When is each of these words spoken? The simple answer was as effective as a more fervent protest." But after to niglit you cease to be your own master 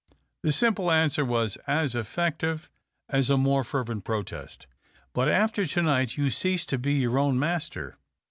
The 0.41 0.51
simple 0.51 0.89
answer 0.89 1.23
was 1.23 1.57
as 1.67 1.93
effective 1.93 2.71
as 3.07 3.29
a 3.29 3.37
more 3.37 3.63
fervent 3.63 4.03
protest." 4.03 4.65
But 5.13 5.29
after 5.29 5.63
to 5.63 5.79
niglit 5.79 6.17
you 6.17 6.31
cease 6.31 6.65
to 6.65 6.79
be 6.79 6.93
your 6.93 7.19
own 7.19 7.37
master 7.37 7.99